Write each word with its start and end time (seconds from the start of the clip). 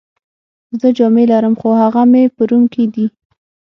زه 0.79 0.87
جامې 0.97 1.23
لرم، 1.31 1.53
خو 1.59 1.69
هغه 1.81 2.03
مې 2.11 2.23
په 2.35 2.41
روم 2.49 2.63
کي 2.73 2.83
دي. 2.93 3.05